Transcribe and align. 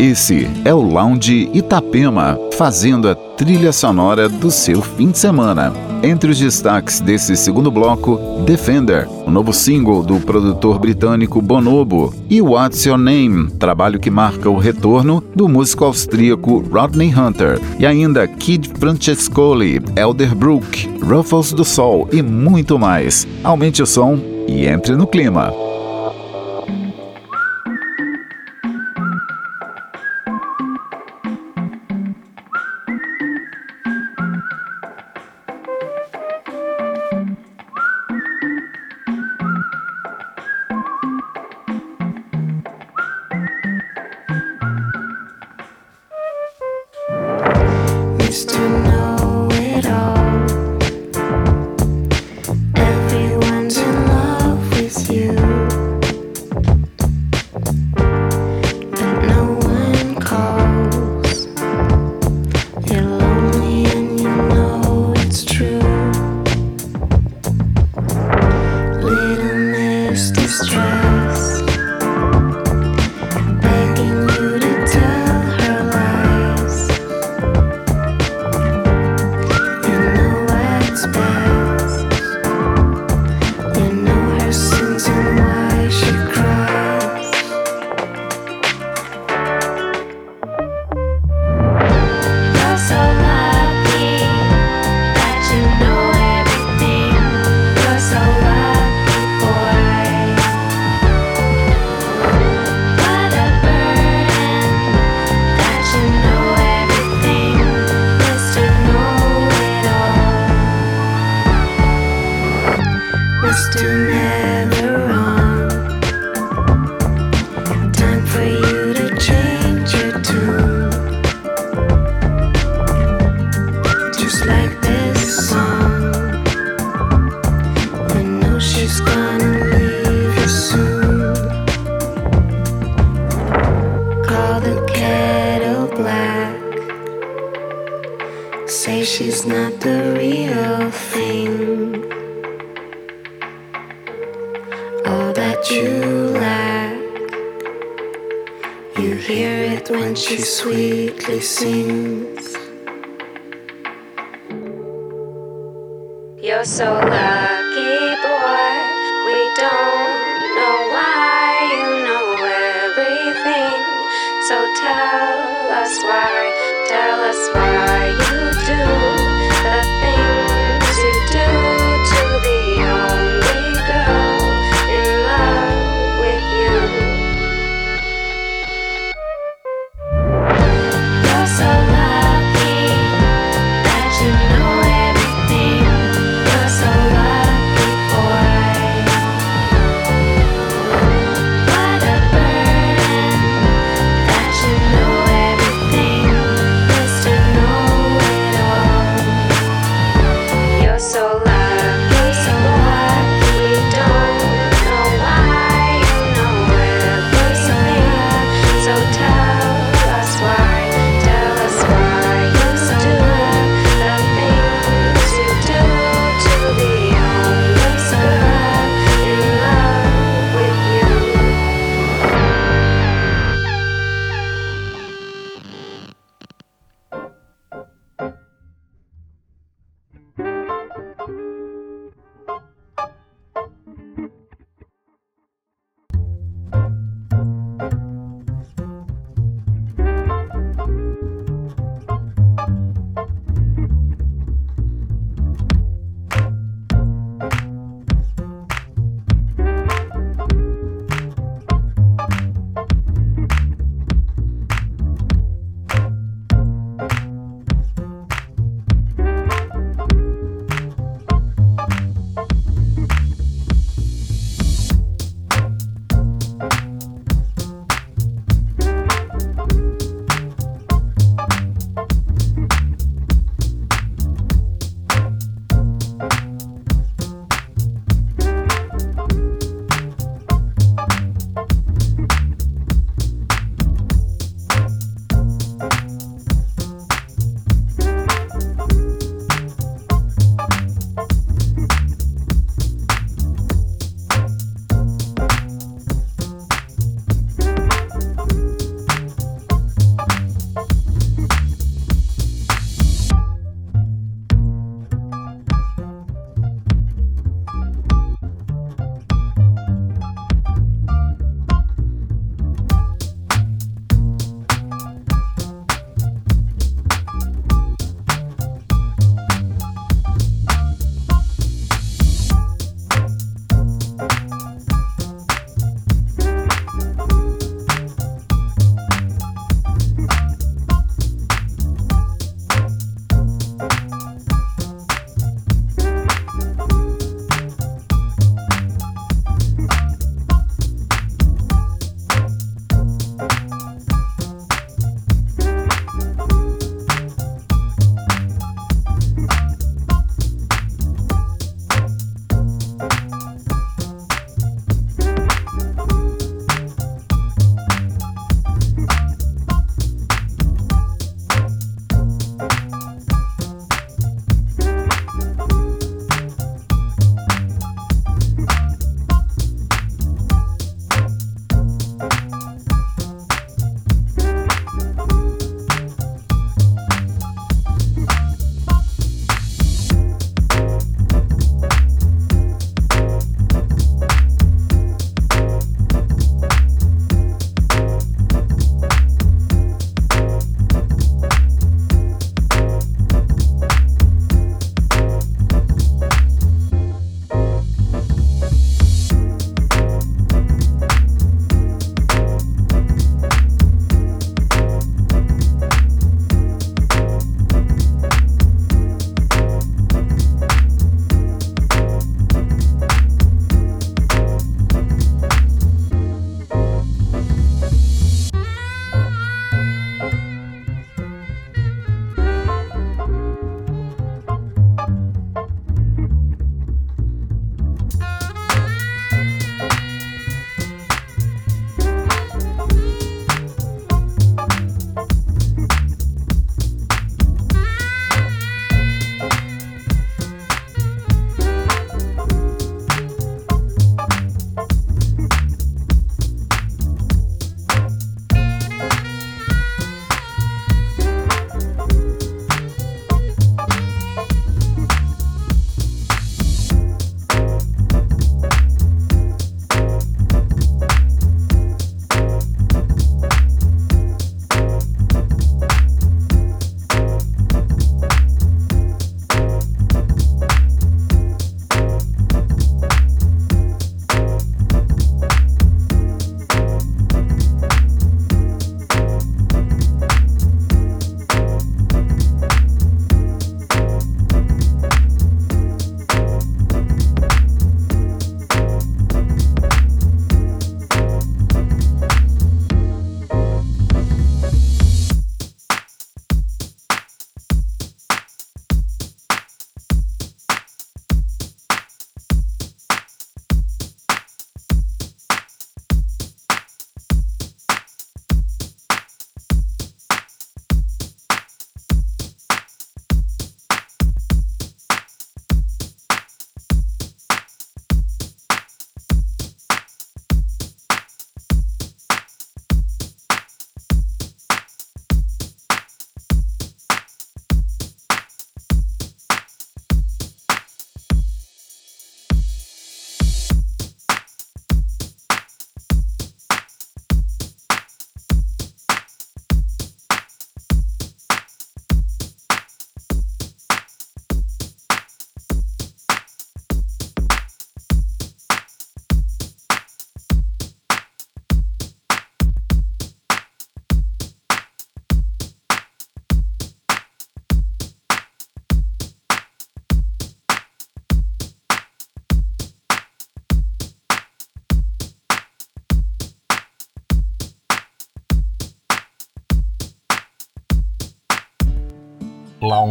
Esse 0.00 0.48
é 0.64 0.72
o 0.72 0.80
Lounge 0.80 1.50
Itapema, 1.52 2.38
fazendo 2.56 3.06
a 3.06 3.14
trilha 3.14 3.70
sonora 3.70 4.30
do 4.30 4.50
seu 4.50 4.80
fim 4.80 5.10
de 5.10 5.18
semana. 5.18 5.74
Entre 6.02 6.30
os 6.30 6.38
destaques 6.38 7.00
desse 7.00 7.36
segundo 7.36 7.70
bloco, 7.70 8.18
Defender, 8.46 9.06
o 9.26 9.30
novo 9.30 9.52
single 9.52 10.02
do 10.02 10.18
produtor 10.18 10.78
britânico 10.78 11.42
Bonobo, 11.42 12.14
e 12.30 12.40
What's 12.40 12.86
Your 12.86 12.96
Name, 12.96 13.50
trabalho 13.58 14.00
que 14.00 14.10
marca 14.10 14.48
o 14.48 14.56
retorno 14.56 15.22
do 15.36 15.46
músico 15.46 15.84
austríaco 15.84 16.60
Rodney 16.60 17.14
Hunter, 17.14 17.60
e 17.78 17.84
ainda 17.84 18.26
Kid 18.26 18.70
Francescoli, 18.78 19.82
Elderbrook, 19.94 20.88
Ruffles 21.02 21.52
do 21.52 21.62
Sol 21.62 22.08
e 22.10 22.22
muito 22.22 22.78
mais. 22.78 23.28
Aumente 23.44 23.82
o 23.82 23.86
som 23.86 24.18
e 24.48 24.64
entre 24.64 24.96
no 24.96 25.06
clima. 25.06 25.52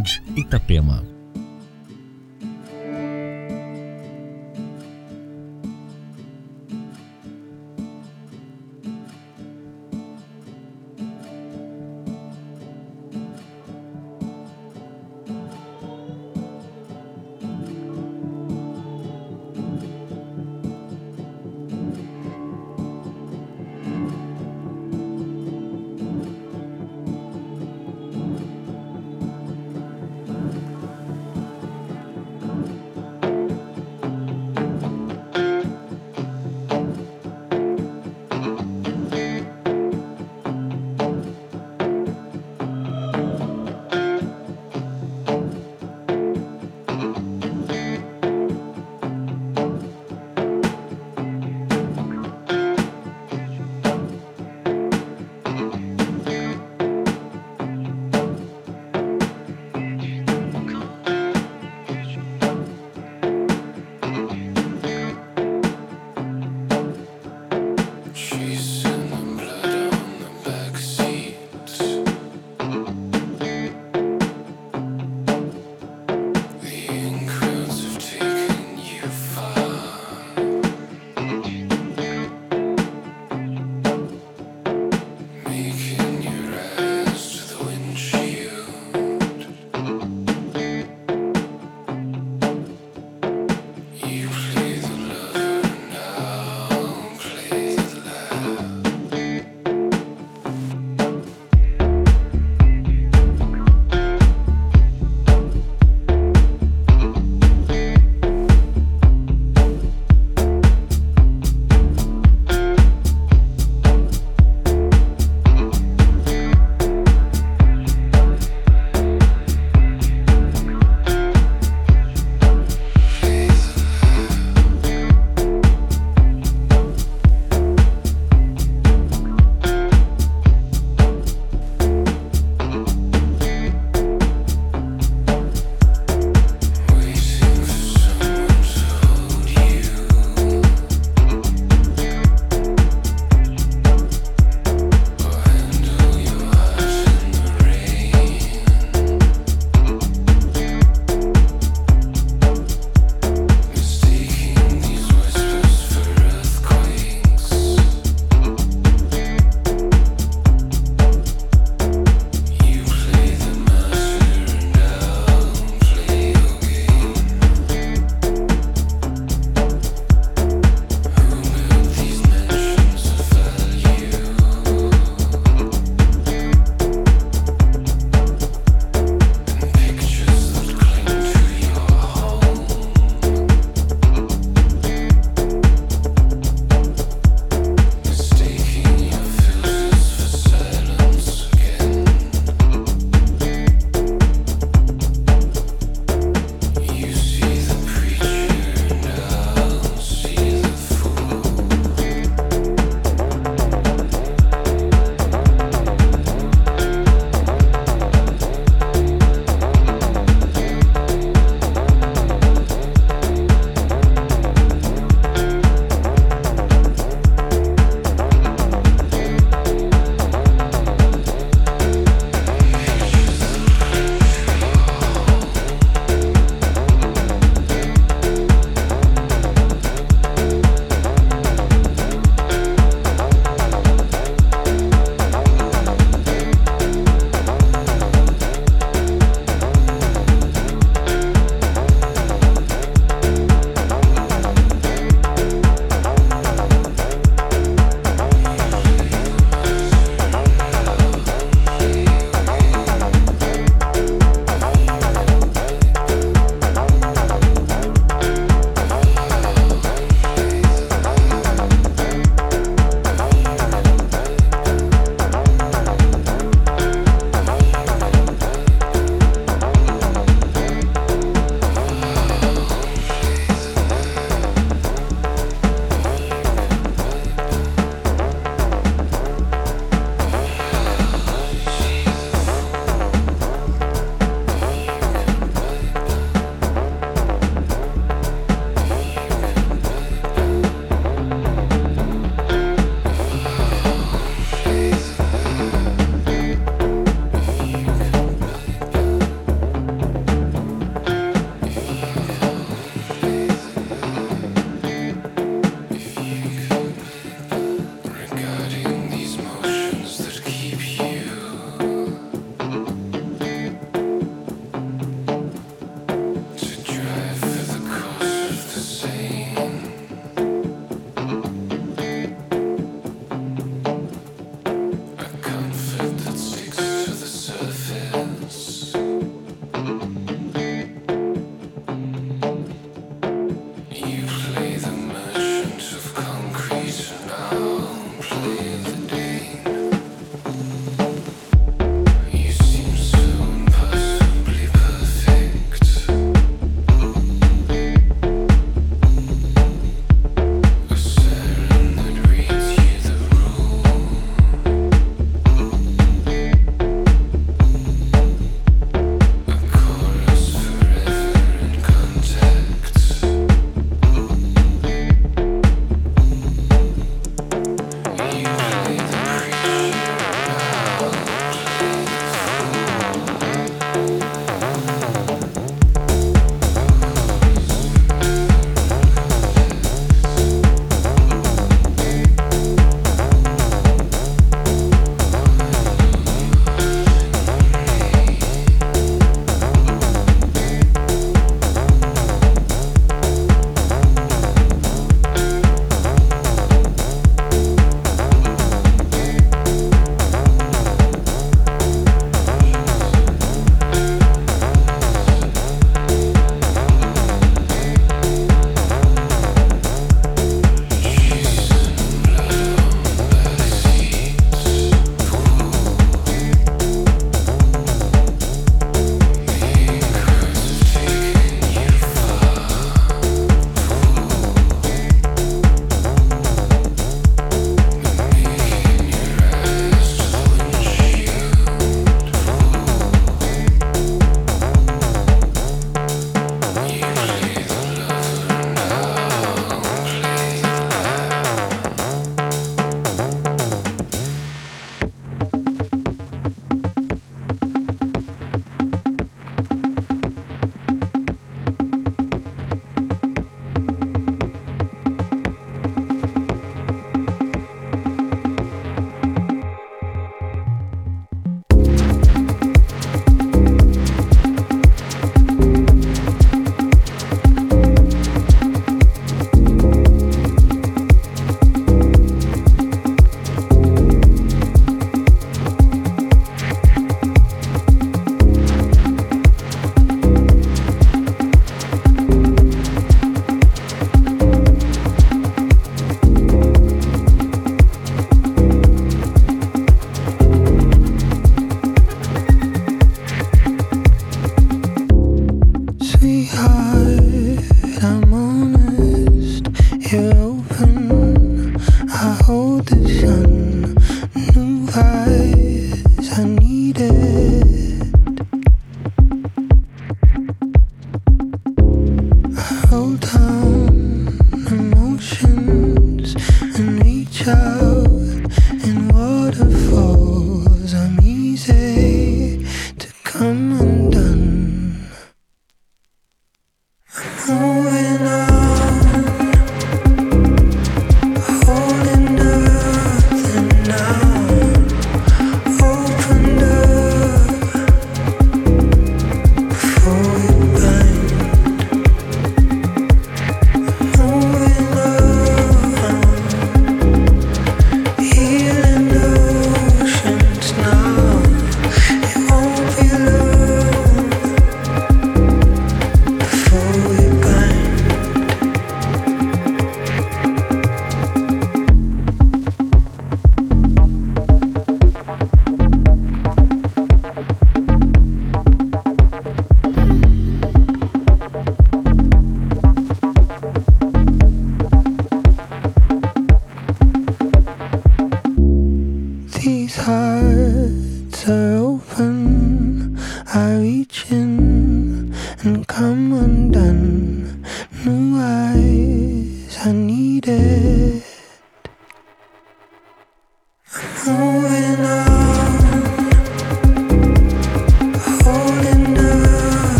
Lounge 0.00 0.22
Itapema. 0.34 1.19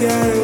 get. 0.00 0.39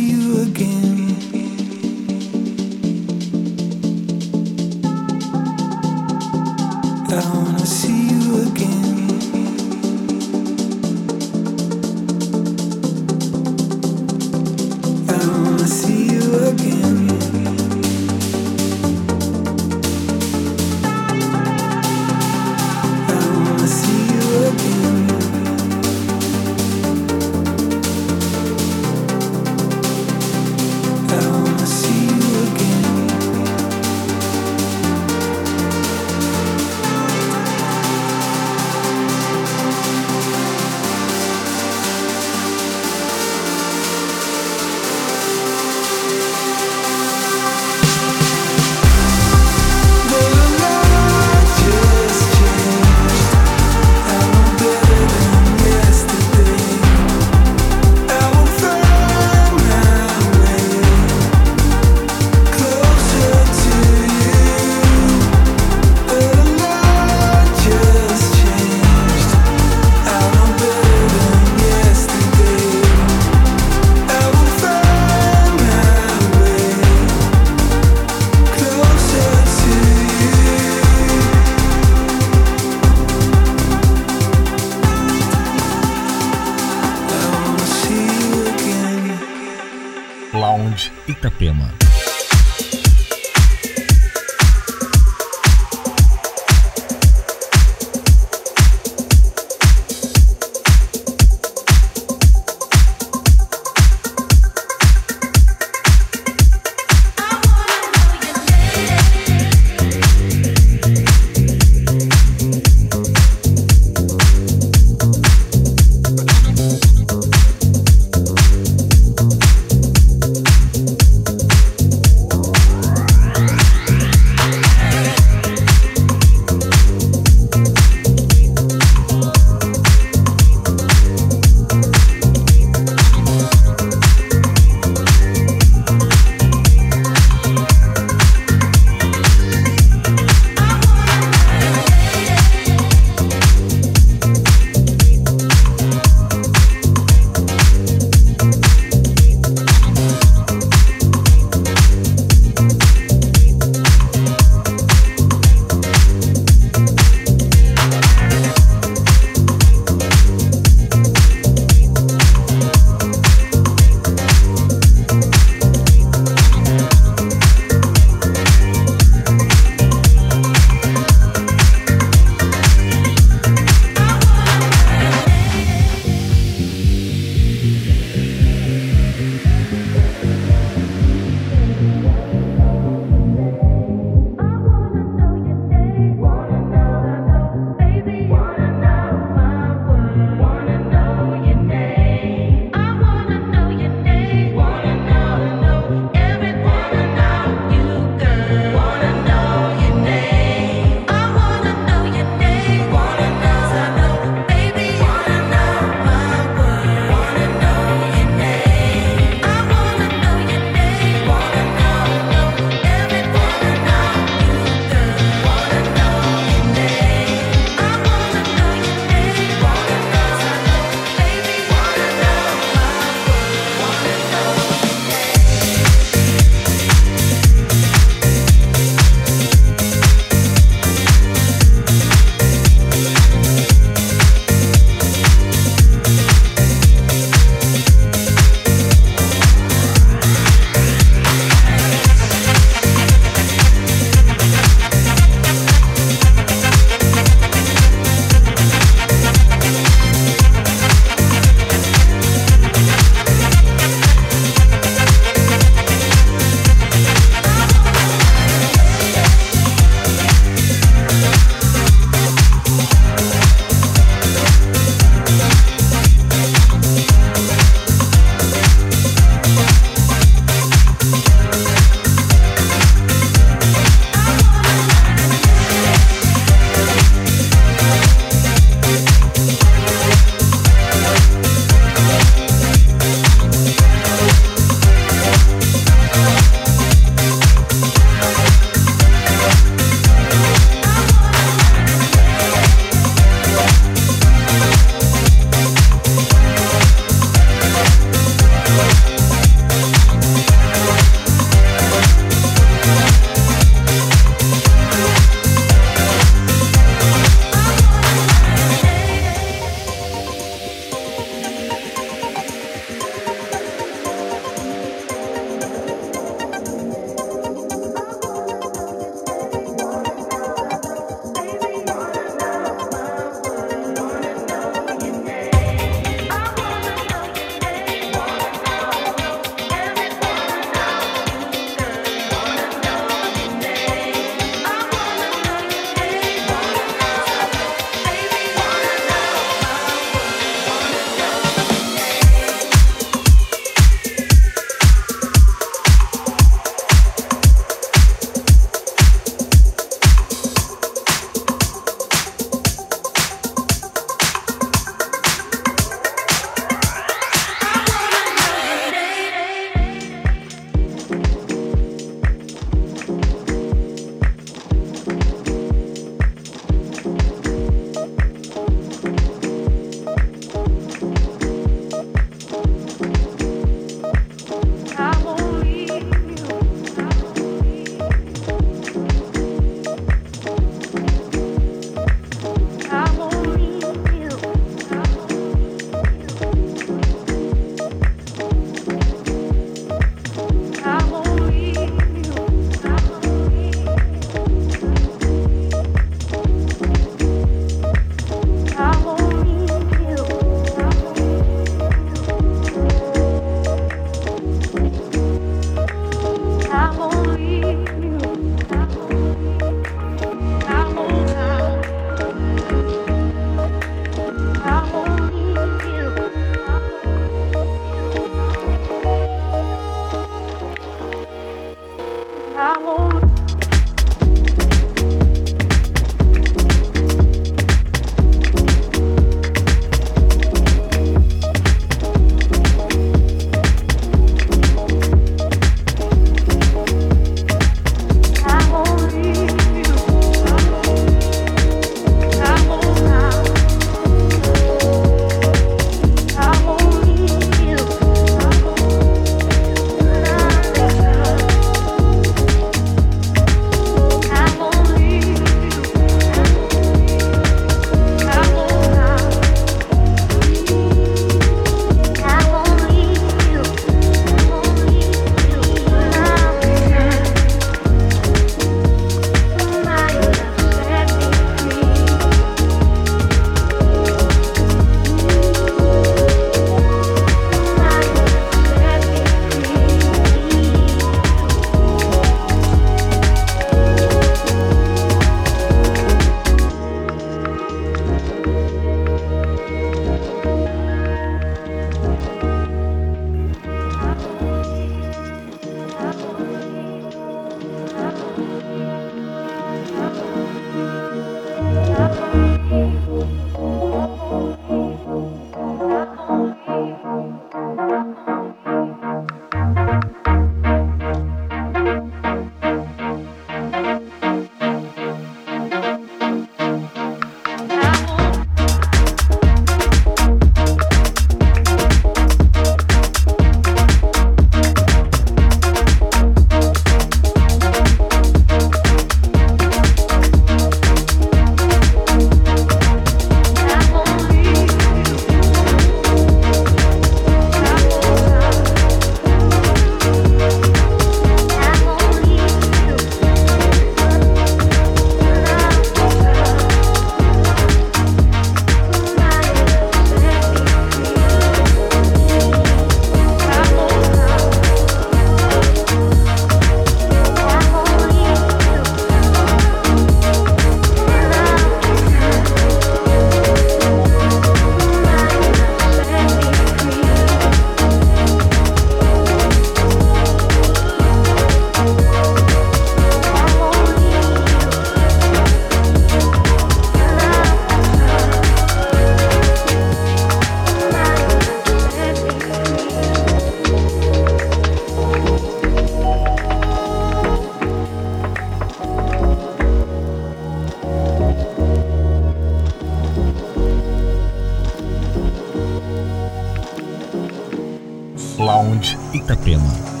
Lounge 598.41 598.97
Itapema. 599.13 600.00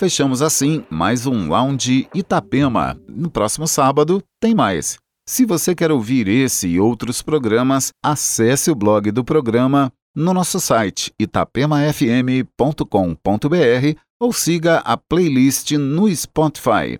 Fechamos 0.00 0.40
assim 0.40 0.82
mais 0.88 1.26
um 1.26 1.48
Lounge 1.48 2.08
Itapema. 2.14 2.98
No 3.06 3.30
próximo 3.30 3.68
sábado 3.68 4.22
tem 4.40 4.54
mais. 4.54 4.96
Se 5.28 5.44
você 5.44 5.74
quer 5.74 5.92
ouvir 5.92 6.26
esse 6.26 6.68
e 6.68 6.80
outros 6.80 7.20
programas, 7.20 7.90
acesse 8.02 8.70
o 8.70 8.74
blog 8.74 9.10
do 9.10 9.22
programa 9.22 9.92
no 10.16 10.32
nosso 10.32 10.58
site 10.58 11.12
itapemafm.com.br 11.20 13.98
ou 14.18 14.32
siga 14.32 14.78
a 14.78 14.96
playlist 14.96 15.72
no 15.72 16.08
Spotify. 16.16 16.98